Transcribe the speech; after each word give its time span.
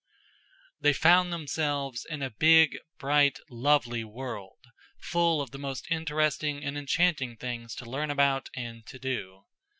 They 0.79 0.93
found 0.93 1.31
themselves 1.31 2.05
in 2.09 2.23
a 2.23 2.31
big 2.31 2.79
bright 2.97 3.37
lovely 3.51 4.03
world, 4.03 4.65
full 4.97 5.43
of 5.43 5.51
the 5.51 5.59
most 5.59 5.85
interesting 5.91 6.63
and 6.63 6.75
enchanting 6.75 7.37
things 7.37 7.75
to 7.75 7.85
learn 7.87 8.09
about 8.09 8.49
and 8.55 8.83
to 8.87 8.97
do. 8.97 9.45